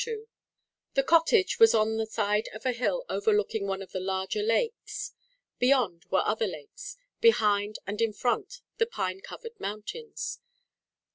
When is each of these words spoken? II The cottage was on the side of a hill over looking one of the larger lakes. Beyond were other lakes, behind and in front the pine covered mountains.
II 0.07 0.25
The 0.95 1.03
cottage 1.03 1.59
was 1.59 1.75
on 1.75 1.97
the 1.97 2.07
side 2.07 2.49
of 2.55 2.65
a 2.65 2.71
hill 2.71 3.05
over 3.07 3.31
looking 3.31 3.67
one 3.67 3.83
of 3.83 3.91
the 3.91 3.99
larger 3.99 4.41
lakes. 4.41 5.13
Beyond 5.59 6.05
were 6.09 6.23
other 6.25 6.47
lakes, 6.47 6.97
behind 7.19 7.77
and 7.85 8.01
in 8.01 8.11
front 8.11 8.61
the 8.79 8.87
pine 8.87 9.21
covered 9.21 9.59
mountains. 9.59 10.39